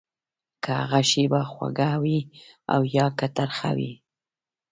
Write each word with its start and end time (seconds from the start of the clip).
که 0.63 0.71
هغه 0.81 1.01
شېبه 1.09 1.41
خوږه 1.51 1.91
وي 2.01 2.19
او 2.73 2.81
يا 2.97 3.07
که 3.17 3.27
ترخه 3.37 3.71
وي. 3.77 3.93